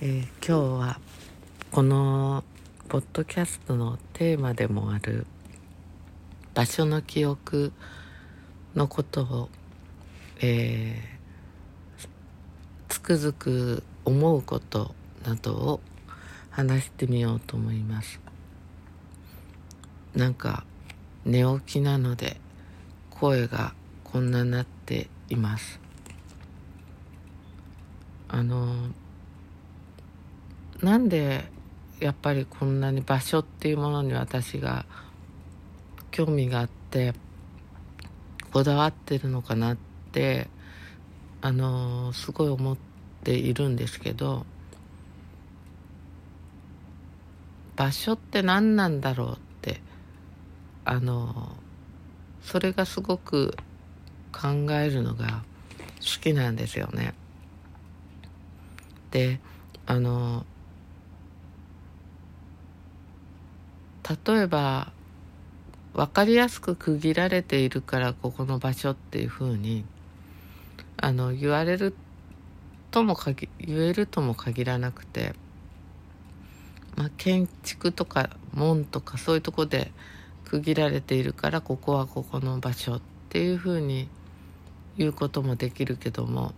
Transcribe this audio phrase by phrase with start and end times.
[0.00, 1.00] えー今日は
[1.70, 2.42] この
[2.88, 5.24] ポッドキャストのテーマでもある
[6.52, 7.72] 場所の記憶
[8.74, 9.48] のことを、
[10.40, 11.14] えー
[12.88, 14.94] つくづく思うこと
[15.24, 15.80] などを
[16.50, 18.20] 話してみようと思います。
[20.14, 20.64] なんか
[21.24, 22.40] 寝起きなので
[23.10, 25.78] 声がこんななっています。
[28.28, 28.88] あの
[30.84, 31.46] なんで
[31.98, 34.84] やっぱりこんなに場所っていうものに私が
[36.10, 37.14] 興味があって
[38.52, 39.76] こだわってるのかなっ
[40.12, 40.48] て
[41.40, 42.76] あのすごい思っ
[43.24, 44.44] ているんですけど
[47.76, 49.80] 場所って何なんだろうって
[50.84, 51.56] あの
[52.42, 53.56] それがすごく
[54.32, 55.44] 考えるのが
[56.00, 57.14] 好きなんですよね。
[59.10, 59.40] で
[59.86, 60.44] あの
[64.26, 64.92] 例えば
[65.94, 69.84] 分かりやすく区切られているからここの場所っていうふうに
[70.96, 71.94] あの言われる
[72.90, 75.34] とも限言えるとも限らなくて、
[76.96, 79.90] まあ、建築とか門とかそういうとこで
[80.44, 84.08] 区切られているからここはここの場所っていうふうに
[84.96, 86.52] 言うこともできるけども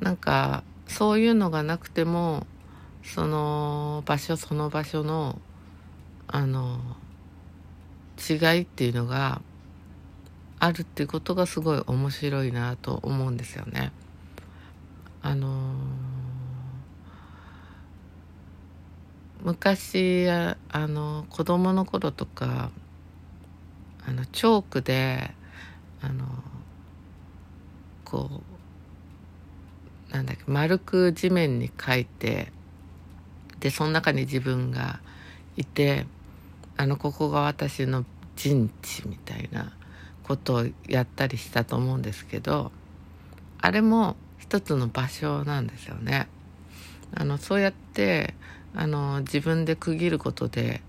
[0.00, 2.46] なんかそういうのがなくても
[3.02, 5.40] その場所その場所の
[6.28, 6.78] あの
[8.18, 9.40] 違いっていうのが
[10.60, 13.92] あるっていうことがすごい面白いなと思うんですよね。
[15.22, 15.74] あの
[19.42, 22.70] 昔あの子供の頃とか
[24.06, 25.32] あのチョークで
[26.02, 26.24] あの
[28.04, 28.42] こ
[30.10, 32.52] うなんだっけ丸く地面に書いて
[33.60, 35.00] でその中に自分が
[35.56, 36.06] いて
[36.78, 38.04] あのここが私の
[38.36, 39.72] 陣地みたいな
[40.22, 42.70] ことをやったりしたと思うんですけど
[43.60, 46.28] あれも一つの場所なんですよね。
[47.14, 48.34] あのそうやって
[48.74, 50.82] あの自分で区切ることで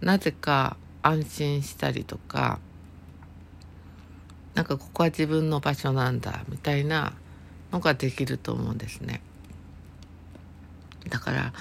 [0.00, 2.58] なぜか安心したりとか
[4.54, 7.12] なんかここは自分の場所なんだみたいな
[7.70, 9.20] のができると思うんですね。
[11.08, 11.52] だから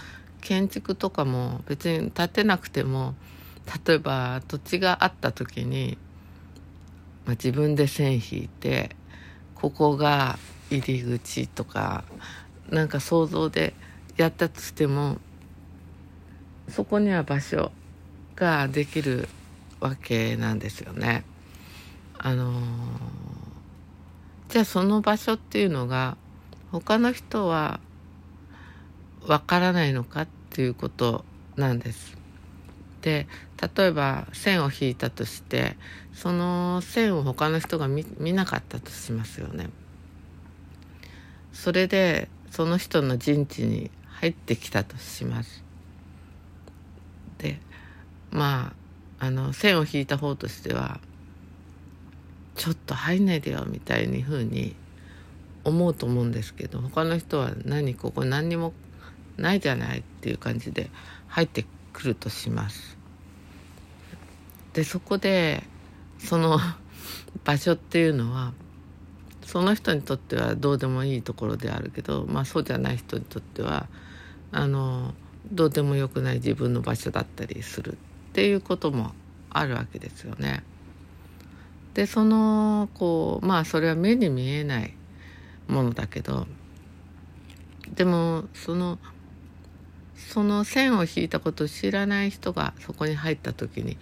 [0.42, 3.14] 建築とかも別に建てなくても
[3.86, 5.98] 例えば土地があった時に、
[7.26, 8.96] まあ、自分で線引いて
[9.56, 10.40] ここが
[10.70, 12.04] 入り口とか
[12.70, 13.74] なんか想像で
[14.16, 15.18] やったとしても
[16.70, 17.72] そこには場所
[18.36, 19.28] ができる
[19.80, 21.24] わけなんですよね。
[22.18, 23.28] あのー
[24.50, 26.16] じゃあその場所っていうのが
[26.72, 27.82] 他の人は
[29.26, 31.26] わからないのかっていうこと
[31.58, 32.18] なんです。
[33.08, 33.26] で
[33.78, 35.78] 例えば線を引いたとして
[36.14, 39.70] その線を他の人が見見なかったとしますよね。
[41.54, 45.64] それでその人の陣地に入ってきたとします。
[47.38, 47.62] で
[48.30, 48.74] ま
[49.22, 51.00] ああの線を引いた方としては
[52.56, 54.76] ちょっと入んないでよみたいに風に
[55.64, 58.74] 思うと思うんですけど他の人は何ここ何にも
[59.38, 60.90] ないじゃないっていう感じで
[61.30, 62.97] 入ってくるとします。
[64.78, 65.64] でそこで
[66.20, 66.60] その
[67.44, 68.54] 場所っていうのは
[69.44, 73.88] その人にとってはどうでもいいところであるけどまあそうじゃない人にとっては
[74.52, 75.16] あの
[75.52, 77.96] どうでもよくない自分の場所だったりするっ
[78.34, 79.16] ていうことも
[79.50, 80.62] あるわけですよね。
[81.96, 84.94] でそのこうまあそれは目に見えない
[85.68, 86.46] ものだけど
[87.96, 89.00] でもその
[90.16, 93.98] その線を引いたことを知らない人がそこに入った時に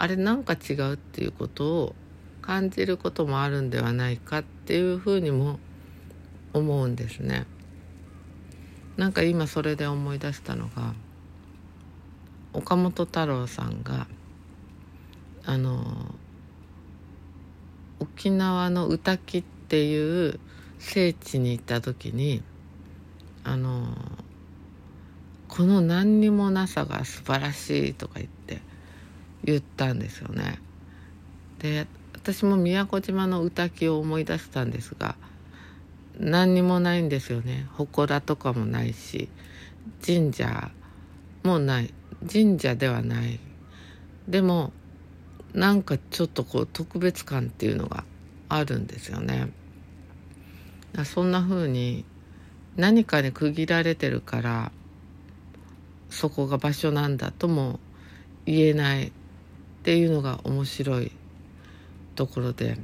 [0.00, 1.94] あれなんか違うっていうことを
[2.40, 5.58] 感じることもあるんではないかっていうふうにも
[6.52, 7.46] 思うんですね。
[8.96, 10.94] なんか今それで思い出したのが
[12.52, 14.06] 岡本太郎さんが
[15.44, 16.14] あの
[17.98, 20.38] 沖縄の宇滝っていう
[20.78, 22.42] 聖地に行った時に
[23.42, 23.88] あの
[25.48, 28.37] この何にもなさが素晴らしいとか言って
[29.50, 30.58] 言ったんですよね。
[31.58, 35.16] で私も宮古島の宇滝を思い出したんですが
[36.18, 39.28] 何にもないんですよね祠とかもないし
[40.04, 40.70] 神社
[41.42, 41.94] もない
[42.30, 43.40] 神社ではない
[44.28, 44.72] でも
[45.54, 48.04] なんかちょっとこう特別感っていうのが
[48.50, 49.50] あるんですよね。
[51.04, 52.04] そんな風に
[52.76, 54.72] 何かに区切られてるから
[56.10, 57.80] そこが場所なんだとも
[58.44, 59.12] 言えない
[59.88, 61.12] っていうのが面白い
[62.14, 62.76] ところで。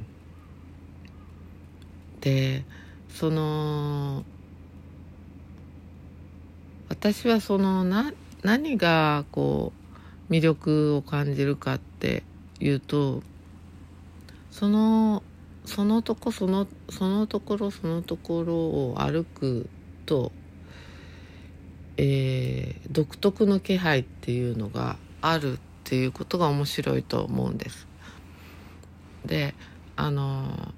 [2.19, 2.65] で
[3.09, 4.25] その
[6.89, 8.11] 私はそのな
[8.41, 9.71] 何がこ
[10.27, 12.23] う魅力を感じるかって
[12.59, 13.21] いうと
[14.49, 15.21] その
[15.63, 19.69] そのとこそのそのところそのところを歩く
[20.07, 20.31] と、
[21.97, 27.87] えー、独特の気配っていうのがあるってていうことが面白いと思うんです。
[29.25, 29.55] で
[29.95, 30.73] あの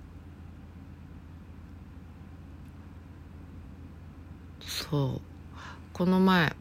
[4.61, 5.21] そう
[5.93, 6.55] この前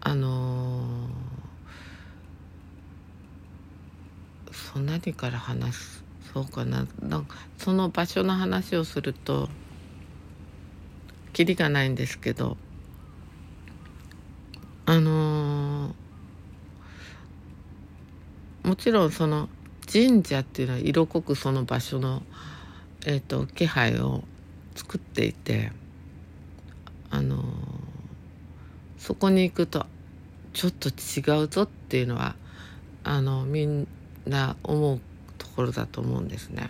[0.00, 1.08] あの
[4.52, 9.48] そんなにから話すそうかななんかその場所の話をすると
[11.32, 12.56] キリがないんですけど
[14.86, 15.92] あのー、
[18.68, 19.48] もちろんその
[19.90, 22.22] 神社っていうのは色濃くその場所の、
[23.06, 24.24] えーと、気配を
[24.74, 25.72] 作っていて
[27.08, 27.42] あの、
[28.98, 29.86] そこに行くと
[30.52, 32.36] ちょっと違うぞっていうのは
[33.04, 33.88] あのみん
[34.26, 35.00] な思う
[35.38, 36.68] ところだと思うんですね。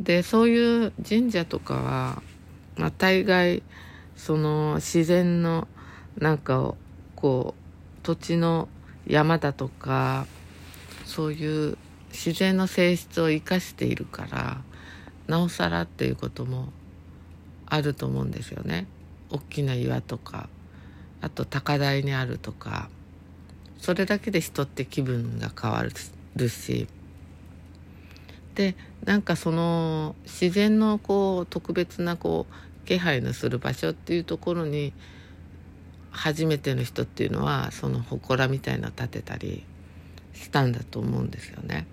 [0.00, 2.22] でそういう神社とかは、
[2.74, 3.62] まあ、大概
[4.16, 5.68] その自然の
[6.18, 6.76] なんかを
[7.14, 8.68] こう土地の
[9.06, 10.26] 山だとか
[11.10, 11.76] そういう
[12.10, 14.62] 自然の性質を生かしているから
[15.26, 16.72] なおさらっていうことも
[17.66, 18.86] あると思うんですよね。
[19.30, 20.48] 大きな岩とか
[21.20, 22.88] あと高台にあるとか
[23.78, 26.88] それだけで人って気分が変わるし
[28.54, 34.92] でなんかその自然のこう特別なこう気配のする場所っていうところに
[36.10, 39.64] 初めての人っていうのはその祠みたいなの立てたり
[40.32, 41.86] したんだと思うんですよね。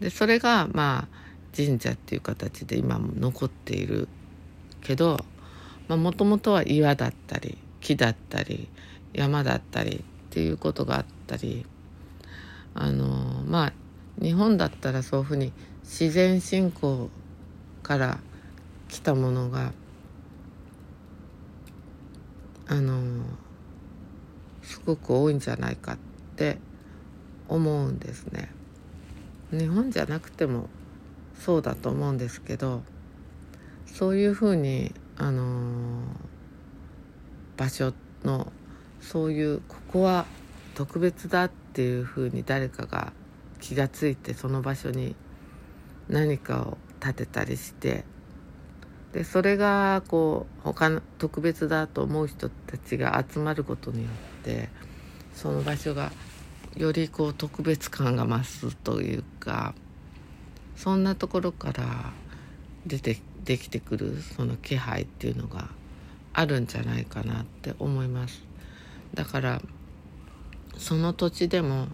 [0.00, 4.08] でそれがまあ神社っていう形で今も残っている
[4.80, 5.24] けど
[5.88, 8.68] もともとは岩だったり木だったり
[9.12, 11.66] 山だったりっていうことがあったり
[12.74, 13.06] あの
[13.46, 13.72] まあ
[14.20, 15.52] 日本だったらそういうふうに
[15.82, 17.10] 自然信仰
[17.82, 18.18] から
[18.88, 19.72] 来たものが
[22.66, 23.24] あの
[24.62, 25.98] すごく多いんじゃないかっ
[26.36, 26.58] て
[27.54, 28.50] 思うんですね。
[29.50, 30.68] 日本じゃなくても
[31.38, 32.82] そうだと思うんですけど
[33.86, 36.02] そういうふうにあの
[37.56, 37.92] 場所
[38.24, 38.50] の
[39.00, 40.24] そういうここは
[40.74, 43.12] 特別だっていうふうに誰かが
[43.60, 45.14] 気がついてその場所に
[46.08, 48.04] 何かを建てたりして
[49.12, 54.08] でそれがこう他の特別だと思う人たちが集まることによ
[54.40, 54.70] って
[55.34, 56.10] その場所が
[56.76, 59.74] よりこう特別感が増すというか
[60.76, 62.12] そんなところから
[62.86, 65.68] 出てできてくるその気配っていうのが
[66.32, 68.42] あるんじゃないかなって思います
[69.14, 69.62] だから
[70.78, 71.88] その土地でも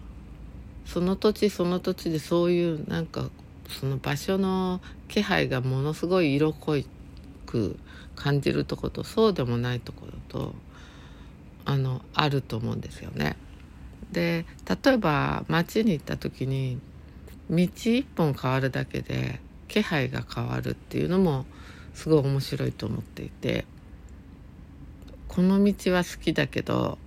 [0.85, 3.29] その土地その土地でそういうなんか
[3.67, 6.81] その場所の気配がものすごい色濃
[7.45, 7.77] く
[8.15, 10.55] 感じるとことそうでもないところと
[11.65, 13.35] あのあると思うんですよね。
[14.11, 14.45] で
[14.83, 16.79] 例えば街に行った時に
[17.49, 21.45] 道一本変わるだけで気配が変わるっていうのも
[21.93, 23.65] すごい面白いと思っていて
[25.27, 26.97] この道は好きだけど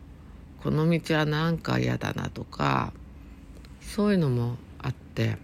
[0.63, 2.93] この道はなんか嫌だなとか
[3.81, 5.37] そういうのもあって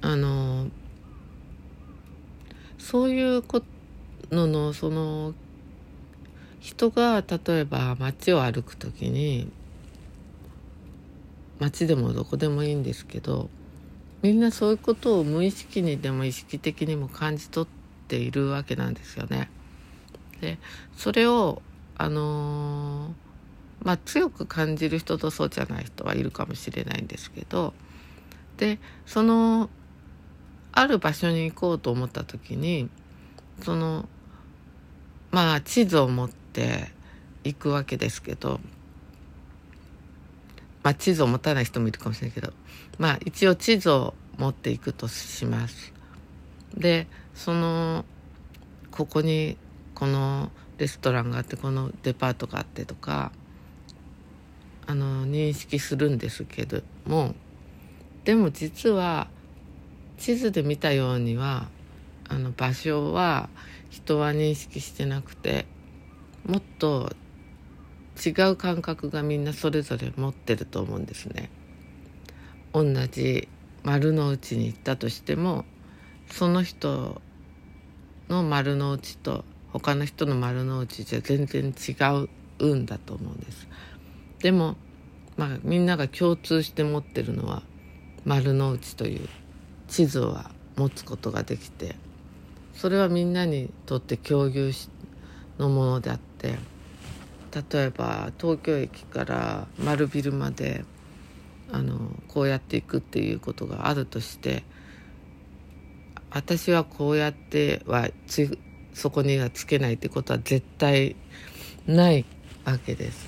[0.00, 0.68] あの
[2.78, 3.42] そういう
[4.30, 5.34] ののその
[6.66, 9.48] 人が例えば街を歩く時に
[11.60, 13.48] 街でもどこでもいいんですけど
[14.20, 19.48] みんなそういうことを無意識にでも意識的にも感じ取っているわけなんですよね。
[20.40, 20.58] で
[20.96, 21.62] それを
[21.96, 27.74] あのーまあ、強く感じる人とそうじゃない人はいるかもしれないんですけど
[28.56, 29.70] でその
[30.72, 32.90] ある場所に行こうと思った時に
[33.62, 34.08] その
[35.30, 36.45] まあ地図を持って
[37.44, 38.60] 行くわけですけど、
[40.82, 42.52] まあ、地図を持たない人もいるかもしれないけど
[42.98, 45.92] まあ一応地図を持っていくとします。
[46.76, 48.04] でその
[48.90, 49.56] ここに
[49.94, 53.32] このレストランがあってこのデパートがあってとか
[54.86, 57.34] あの認識するんですけども
[58.24, 59.28] でも実は
[60.18, 61.68] 地図で見たようには
[62.28, 63.48] あの場所は
[63.90, 65.66] 人は認識してなくて
[66.46, 67.12] もっと
[68.24, 71.50] 違う感覚がみんなそれぞれ持ってると思うんですね。
[72.72, 73.48] 同じ
[73.82, 75.64] 丸の内に行ったとしても
[76.30, 77.20] その人
[78.28, 81.94] の丸の内と他の人の丸の内じゃ全然違
[82.58, 83.68] うんだと思うんです。
[84.40, 84.76] でも
[85.36, 87.62] まあみんなが共通して持ってるのは
[88.24, 89.28] 丸の内という
[89.88, 91.96] 地図は持つことができて
[92.72, 94.72] それはみんなにとって共有
[95.58, 96.14] のものであ
[96.54, 96.76] って
[97.78, 100.84] 例えば東京駅から丸ビルまで
[101.72, 104.62] あのこうやっていくっていうことがあるとして
[106.30, 108.58] 私はこうやってはつ
[108.92, 111.16] そこにはつけないってことは絶対
[111.86, 112.24] ない
[112.64, 113.26] わけです。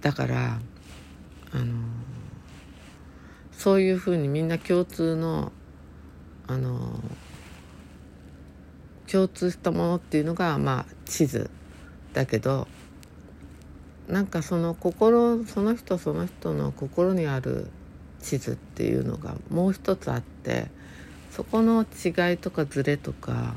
[0.00, 0.60] だから
[1.52, 1.74] あの
[3.52, 5.52] そういうふうにみんな共通の
[6.46, 7.00] あの
[9.14, 11.48] 共通したものっていうのがまあ地図
[12.14, 12.66] だけど
[14.08, 17.70] なんかその心その人その人の心にある
[18.20, 20.66] 地図っていうのがもう一つあって
[21.30, 23.54] そこの違いとかズレとか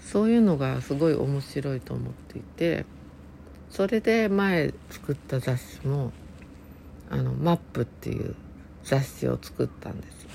[0.00, 2.86] そういうのがすごい面白いと思っていて
[3.68, 6.12] それで前作った雑誌も
[7.10, 8.34] あのマップっていう
[8.84, 10.26] 雑誌を作ったんです。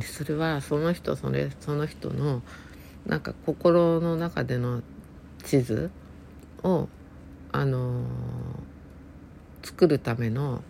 [0.00, 2.42] でそれはその人それその人の
[3.06, 4.82] なんか心の中での
[5.44, 5.90] 地図
[6.62, 6.88] を
[7.52, 8.04] あのー、
[9.62, 10.62] 作るための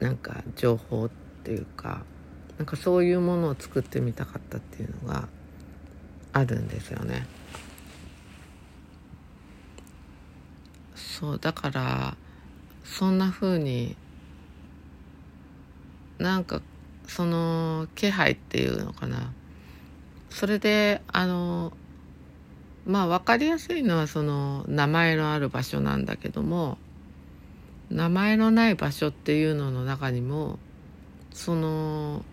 [0.00, 1.10] なんか情報っ
[1.44, 2.04] ていうか
[2.58, 5.28] なんかそういうものを作ってみたかったっていうのが
[6.32, 7.26] あるんですよね。
[10.94, 12.16] そうだから
[12.82, 13.96] そんな風に
[16.18, 16.60] なんか
[17.06, 19.32] その気配っていうのかな
[20.34, 21.72] それであの
[22.84, 26.76] まあ分かりやすいのはその名前のある場所なんだけども
[27.88, 30.58] 名前のない場所っていうのの中にも
[31.32, 32.24] その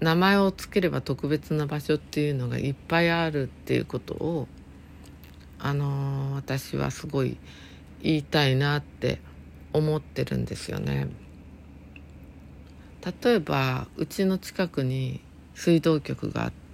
[0.00, 4.46] 名前を付ければ特別な場所っていうのがいっぱいあるっていうことを
[5.58, 7.38] あの私はすごい
[8.02, 9.18] 言いたいなって
[9.72, 11.08] 思ってるんですよね。
[13.22, 15.20] 例えばうちの近くに
[15.54, 16.67] 水道局があって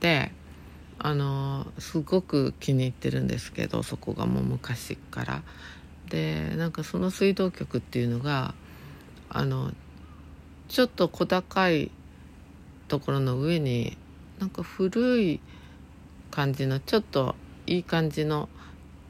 [0.99, 5.43] あのすごく気に入ってるんですけどそこがもう昔から。
[6.09, 8.55] でなんかその水道局っていうのが
[9.31, 9.73] あの
[10.69, 11.91] ちょっと小高い
[12.89, 13.97] ところの上に
[14.39, 15.41] なんか古い
[16.31, 17.35] 感じのちょっと
[17.67, 18.49] いい感じの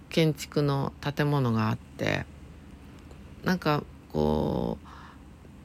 [0.09, 2.25] 建築の建物があって
[3.43, 3.83] なんか
[4.13, 4.87] こう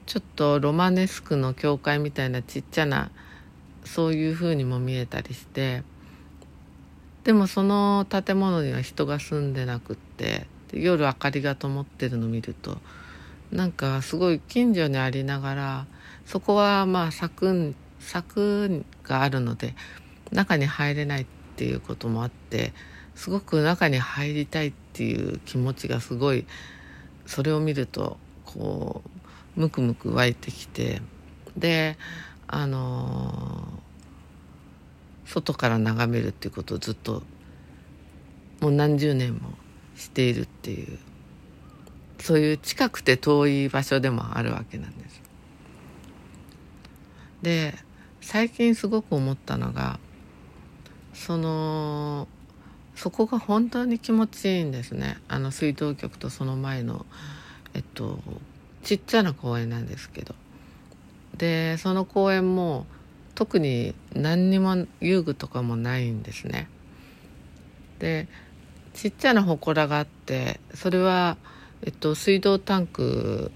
[0.07, 3.11] ちょっとロマネスクの教会みたいなちっちゃな
[3.93, 5.83] そういう風にも見えたりして
[7.23, 12.77] でもその建物には人が住んでなくって夜明かりが灯ってるのを見ると
[13.51, 15.85] なんかすごい近所にありながら
[16.25, 19.73] そこはまあ柵柵があるので
[20.31, 22.73] 中に入れないっていうこともあって
[23.15, 26.45] すごく中に入りたいっていう気持ちがすごい
[27.25, 29.01] それを見るとこ
[29.57, 31.01] うムクムク湧いてきて
[31.57, 31.97] で
[32.51, 33.78] あのー、
[35.29, 37.21] 外から眺めるっていうことをずっと
[38.61, 39.51] もう何十年も
[39.95, 40.97] しているっていう
[42.19, 45.21] そういう近くて遠い場所でもあるわけなんです。
[47.43, 47.75] で
[48.21, 49.99] 最近すごく思ったのが
[51.13, 52.27] その
[52.95, 57.05] そこが本当に気持ちいいんですねあの水道局とその前の
[57.73, 58.19] えっと
[58.83, 60.33] ちっちゃな公園なんですけど
[61.37, 62.87] でその公園も
[63.39, 66.67] 特に何にも遊具とかもないんですね。
[67.97, 68.27] で
[68.93, 71.37] ちっちゃな祠があってそれは、
[71.81, 73.53] えっと、水道タンク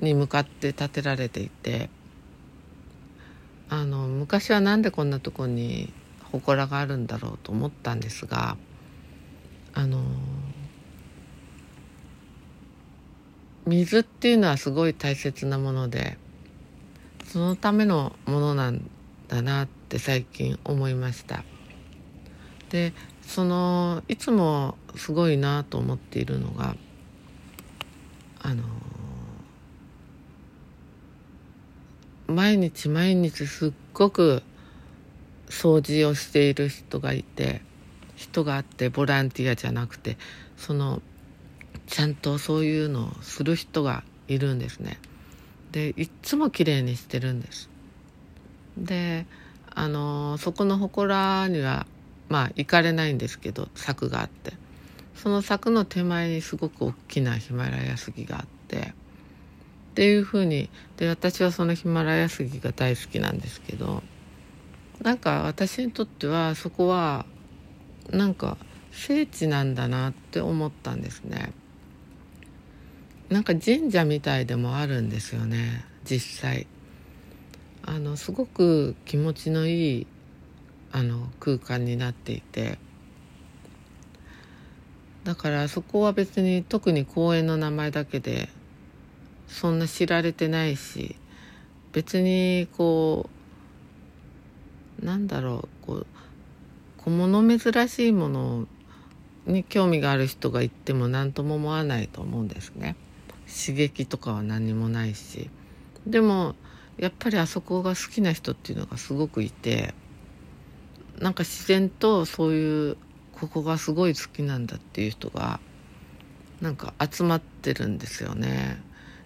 [0.00, 1.90] に向かって建てられていて
[3.68, 5.92] あの昔は何でこんなとこに
[6.30, 8.56] 祠があるんだろうと思ったんですが
[9.74, 10.04] あの
[13.66, 16.16] 水っていうのはすごい大切なもので
[17.24, 18.88] そのためのものなん
[19.30, 21.44] だなって最近思いました
[22.68, 26.74] でそのいつもすごいなと思っているのが
[28.42, 28.64] あの
[32.26, 34.42] 毎日毎日すっごく
[35.48, 37.62] 掃除をしている人がいて
[38.16, 40.18] 人があってボランティアじゃなくて
[40.56, 41.02] その
[41.86, 44.98] ちゃんとそういうのをする人がいるんですね。
[45.72, 47.70] でいっつも綺麗にしてるんです。
[48.76, 49.26] で
[49.74, 51.86] あのそこの祠には
[52.28, 54.52] まあ行かれないんですけど柵があって。
[55.20, 58.94] その柵の手前にすごく大きなヒマラヤ杉があって。
[59.90, 64.02] っていうふうにで私はそのヒマラヤ杉が大好きなんですけど
[65.02, 67.26] なんか私にとってはそこは
[68.10, 68.56] なんか
[68.92, 71.52] 聖地なんだなって思ったんですね。
[73.28, 76.66] なんか神社みたいでもあるんですよね実際。
[77.82, 80.06] あのすごく気持ちのいい
[80.92, 82.78] あの空間になっていて。
[85.24, 88.48] だからそこは別に特に公園の名前だけで
[89.48, 91.16] そんな知られてないし
[91.92, 93.28] 別にこ
[95.02, 96.06] うなんだろうこう
[96.98, 98.66] 小物珍しいもの
[99.46, 102.94] に興味がある人が行っても何とも思わないと思うんですね。
[103.46, 105.50] 刺激とかは何もないし。
[106.06, 106.54] でも
[107.00, 109.94] やっぱりあそこが好きな人っていうのがすごくいて
[111.18, 112.96] なんか自然とそういう
[113.32, 115.60] ここがすごい好きなんだっていう人が
[116.60, 118.82] なんか集まってるんですよね。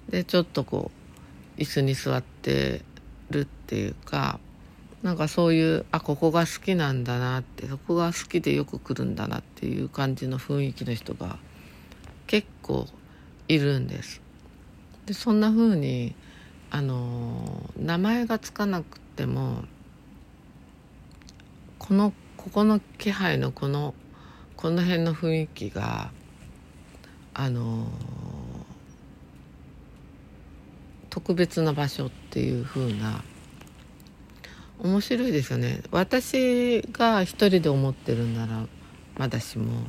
[0.08, 0.92] でちょっとこ
[1.58, 2.82] う椅子に座って
[3.30, 4.38] るっていうか
[5.02, 11.38] なんかそういうあここが好きなんだなってそこが好きでよく来るんだなっていう感じの雰囲気の人が
[12.28, 12.86] 結構
[13.48, 14.22] いるんです。
[15.06, 16.14] でそんな風に
[16.74, 19.62] あの名前がつかなくても
[21.78, 23.94] このここの気配のこの
[24.56, 26.10] この辺の雰囲気が
[27.32, 27.86] あの
[31.10, 33.22] 特別な場所っていう風な
[34.80, 35.80] 面白いですよね。
[35.92, 38.66] 私が一人で思ってるんなら
[39.16, 39.86] まだしも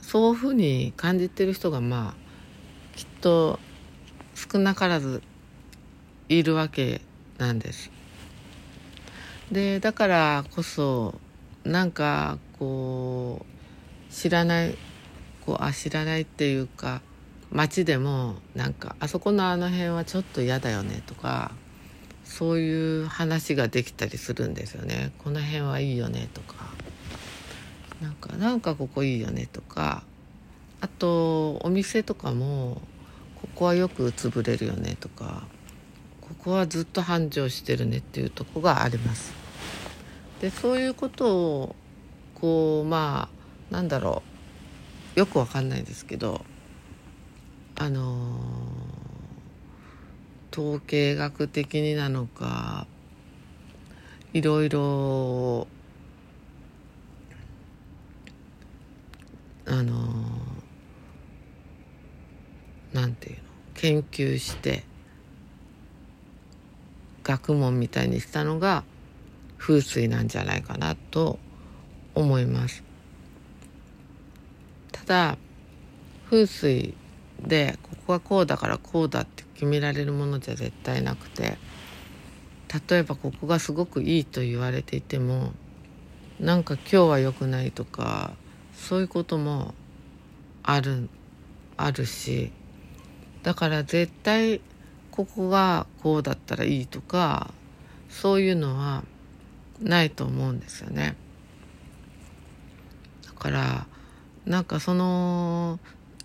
[0.00, 3.58] そういうふうに感じてる人がまあきっと
[4.36, 5.20] 少なからず
[6.28, 7.00] いるわけ
[7.38, 7.90] なんです。
[9.52, 11.20] でだからこそ
[11.64, 13.44] なんかこ
[14.08, 14.76] う知らない
[15.44, 17.02] こうあ知らないっていうか
[17.50, 21.52] 街でもなんかあそこのあの辺はちょっと嫌だよねとか
[22.24, 25.12] そういう話ができたりするんですよね。
[25.18, 26.56] この辺はいいよねとか。
[28.00, 30.02] なんかなんかここいいよねとか。
[30.80, 32.82] あとお店とかも
[33.40, 35.46] ここはよく潰れるよねとか。
[36.38, 39.32] ここはずっと繁盛してるねっていうとこがあります。
[40.40, 41.76] でそういうことを
[42.34, 43.30] こうま
[43.70, 44.22] あなんだろ
[45.16, 46.44] うよくわかんないですけど
[47.76, 52.86] あのー、統計学的になのか
[54.34, 55.66] いろいろ
[59.66, 63.42] あのー、なんていうの？
[63.74, 64.84] 研究して
[67.24, 68.84] 学問みたいにしたのが
[69.58, 71.38] 風水なんじゃないかなと
[72.14, 72.84] 思います。
[74.92, 75.38] ただ
[76.30, 76.94] 風水
[77.40, 81.58] でここはこうだからこうだって決められるものじゃ絶対なくて
[82.88, 85.52] 例えばここがすごくいいと言われていても
[86.40, 88.32] なんか今日は良くないとか
[88.74, 89.74] そういうことも
[90.62, 91.08] ある
[91.76, 92.50] あるし
[93.42, 94.60] だから絶対
[95.14, 97.54] ここがこうだったらいいとか
[98.08, 99.04] そういうのは
[99.80, 101.14] ないと思うんですよね。
[103.24, 103.86] だから
[104.44, 105.78] なんかその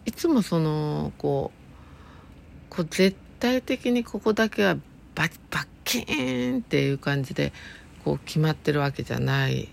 [0.08, 4.74] いつもそのこうこう絶対的にここだけは
[5.14, 7.54] バッバッキーンっていう感じで
[8.04, 9.68] こう決まってるわけじゃないっ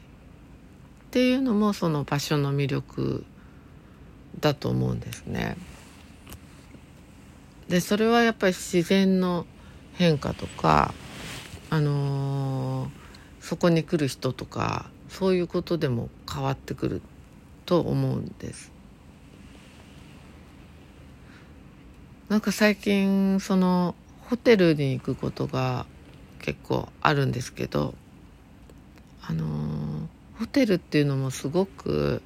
[1.10, 3.24] ていうのもその場所の魅力
[4.40, 5.56] だと思うんですね。
[7.68, 9.44] でそれはやっぱり自然の
[9.94, 10.94] 変化とか
[11.68, 12.88] あのー、
[13.40, 17.02] そこに来る人とかそういうことでも変わってくる
[17.64, 18.72] と思うんです。
[22.28, 23.94] なんか最近その
[24.28, 25.86] ホテルに行くことが
[26.40, 27.94] 結構あるんですけど
[29.22, 30.06] あのー、
[30.38, 32.22] ホテルっていうのもすごく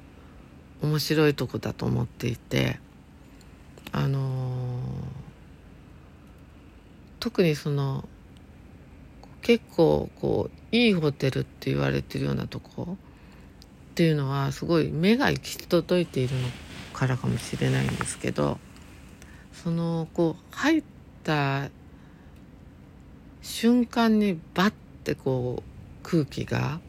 [0.81, 2.79] 面白いとこだと思っていて
[3.91, 5.20] あのー
[7.21, 8.09] 特にその
[9.41, 12.97] 結構こういいホテルって言われてるようなとこ
[13.91, 16.47] っていうのはすごい目が行き届いているの
[16.93, 18.57] からかもしれないんですけど
[19.53, 20.83] そのこう入っ
[21.23, 21.69] た
[23.43, 25.63] 瞬間にバッてこう
[26.03, 26.79] 空気が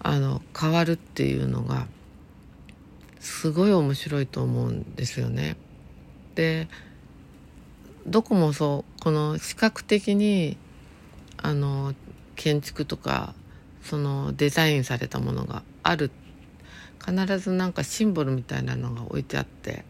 [0.00, 1.88] あの変わるっていうのが
[3.18, 5.56] すごい面白いと思うんですよね。
[6.36, 6.68] で
[8.06, 10.56] どこもそうこの視覚的に
[11.36, 11.94] あの
[12.36, 13.34] 建築とか
[13.82, 16.10] そのデザインされたものがある
[17.04, 19.84] 必ずなんかシンボルみたいなのが置いてあって、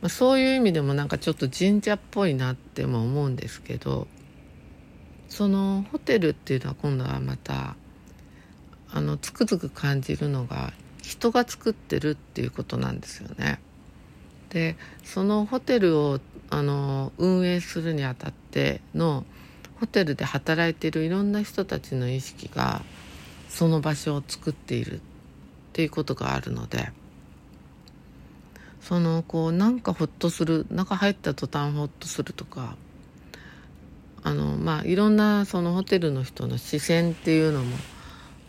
[0.00, 4.06] まあ、そういう意味でもなんかちょっと神社っぽいなっても思うんですけど
[5.28, 7.76] そのホテルっていうのは今度はまた
[8.90, 13.60] あのつくづく感じるのが人が作ってるっていうことなんですよね。
[14.50, 19.24] でそのホテルをあの運営するにあたっての
[19.80, 22.82] ホテルで働いているいろんな人たちの意識が
[23.48, 25.00] その場所を作っているっ
[25.72, 26.90] ていうことがあるので
[28.80, 32.76] そのこうなんかほっとする中入った途端ほっとするとか
[34.22, 37.76] あのまあいろんなそのホテルの人の視線っていうのも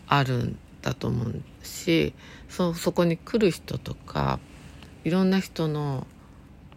[0.08, 2.14] あるんだと思うし
[2.48, 4.40] そそこに来る人とか
[5.04, 6.06] いろんな人の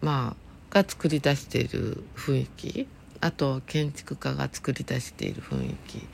[0.00, 0.36] ま
[0.72, 2.88] あが作り出している雰囲気
[3.20, 6.06] あと建築家が作り出している雰囲気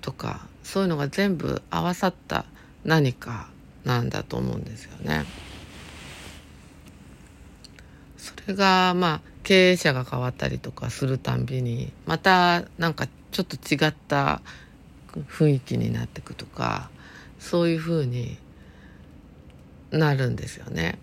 [0.00, 2.44] とかそういうのが全部合わさった
[2.84, 3.48] 何か
[3.84, 5.24] なんだと思うんですよね。
[8.16, 14.42] それがまあ経営者が変わったりとかするたんびにまたなんかちょっと違った
[15.28, 16.90] 雰囲気になっていくとか
[17.38, 18.38] そういうふうに
[19.90, 20.98] なるんですよね。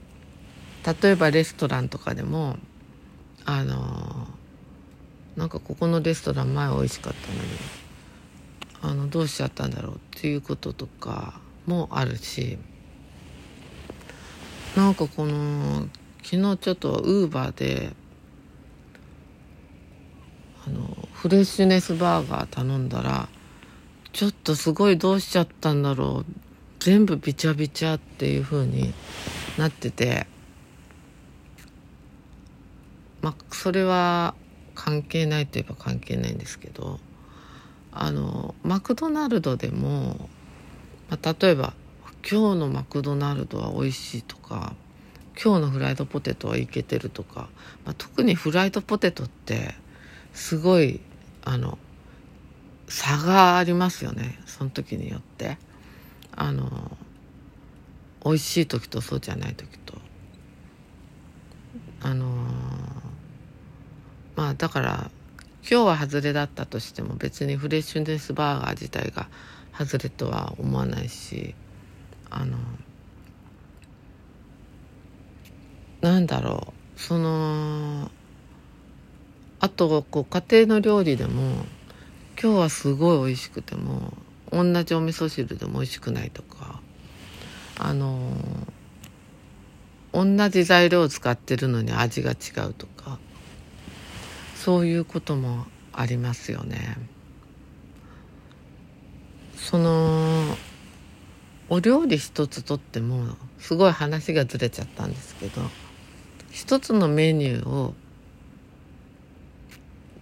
[1.02, 2.58] 例えばレストランとかでも
[3.45, 4.28] あの
[5.36, 7.39] なんかここのレストラン前美味しかったのに
[8.82, 12.58] あのどうしちゃったんだろうっていうこととかもあるし
[14.76, 15.88] なんかこの
[16.23, 17.93] 昨日ちょっとウーバーで
[20.65, 23.28] あのフレッシュネスバーガー頼んだら
[24.13, 26.46] ちょっとすごいどうしちゃったんだろう
[26.88, 28.93] 全部ビチャビチャっていう風に
[29.58, 30.26] なってて
[33.21, 34.36] まあそれは
[34.73, 37.02] 関係ないといえば関係ないんですけど
[37.91, 40.30] あのマクドナルドでも、
[41.10, 41.73] まあ、例えば
[42.23, 44.73] 今日のマクドナルドは美味しいとか
[45.43, 47.50] 今日のフライドポテトはいけてるとか、
[47.84, 49.76] まあ、特にフライドポテトって
[50.34, 51.02] すごい
[51.43, 51.78] あの
[52.88, 55.66] 差がありますよねその時によって。
[56.38, 56.97] あの
[58.23, 59.95] 美味しい時とそうじゃない時と
[62.02, 62.28] あの
[64.36, 65.12] まあだから
[65.69, 69.28] 今日は外れだったとしても別にフレッシュネスバーガー自体が
[69.78, 71.56] 外れとは思わないし
[72.30, 72.58] あの
[76.02, 78.12] なんだろうその
[79.60, 81.65] あとこう家庭の料理でも
[82.41, 84.13] 今日はすごい美味しくても
[84.51, 86.81] 同じお味噌汁でも美味しくないとか
[87.79, 88.31] あの
[90.13, 93.19] 同じ材料を使ってるのに味が違うとか
[94.55, 96.97] そういうこともありますよね。
[99.55, 100.55] その
[101.69, 105.62] お料理一つとってもすごい話がずれちゃったんですけど
[106.51, 107.93] 一つのメニューを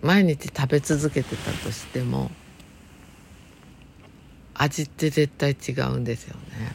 [0.02, 2.32] 毎日食べ続けてたとしても
[4.56, 6.74] 味って絶対違うんですよね。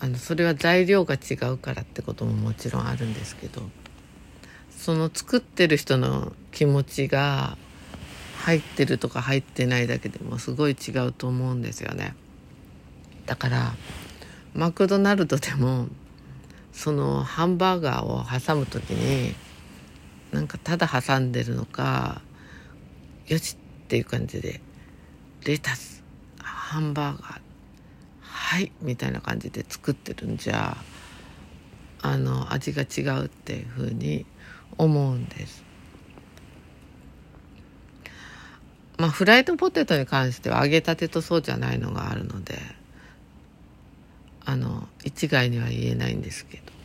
[0.00, 3.62] あのそれは材料が違うからってことももちろんあるんですけど
[4.70, 7.58] その作ってる人の気持ちが
[8.38, 12.14] 入ってるとか入ってないだけでもすごい違うと思うんですよね。
[13.26, 13.74] だから
[14.54, 15.88] マクドナルドでも
[16.72, 19.34] そのハンバーガーを挟む時に
[20.32, 22.22] なんかただ挟んでるのか
[23.26, 24.60] よしっていう感じで
[25.48, 26.04] レタス
[26.42, 27.40] ハンバーガー。
[28.20, 28.70] はい。
[28.82, 30.76] みたいな感じで作ってるんじゃ
[32.02, 34.26] あの味が違うっていうふうに
[34.76, 35.64] 思うんです。
[38.98, 42.58] まあフライドポテトに関しては揚げたてとそうじゃないのがあるので
[44.44, 46.77] あの一概には言えないんですけど。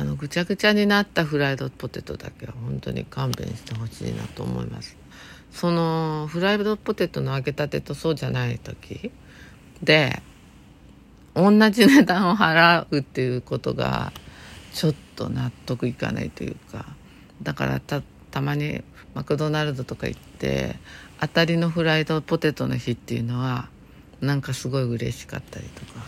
[0.00, 4.96] あのぐちゃぐちゃになったフライドポテトだけは本当に勘弁してほしいなと思います。
[5.50, 9.10] そのフライドポテトの揚げたてとそうじゃない時
[9.82, 10.22] で
[11.34, 14.12] 同じ値段を払うっていうことが
[14.72, 16.86] ちょっと納得いかないというか
[17.42, 18.84] だからたたまに
[19.14, 20.76] マクドナルドとか行って
[21.20, 23.68] 当たりのフライドポテトの日っていうのは
[24.20, 26.02] なんかすごい嬉しかったりとか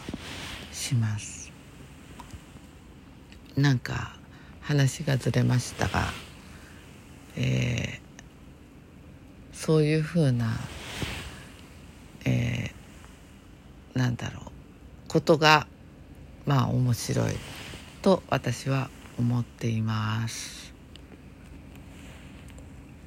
[0.73, 1.40] します
[3.61, 4.17] なんか
[4.63, 6.09] 話がずれましたが、
[7.37, 10.57] えー、そういうふうな、
[12.25, 14.45] えー、なんだろう
[15.09, 15.67] ことが
[16.47, 17.35] まあ面白い
[18.01, 20.73] と私は思っています。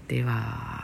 [0.07, 0.82] では